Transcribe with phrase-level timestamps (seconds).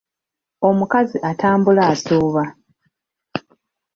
[0.67, 2.43] Omukazi atambula asooba.